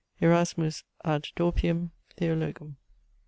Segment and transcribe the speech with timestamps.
[0.19, 2.77] ERASMUS ad Dorpium, Theologum.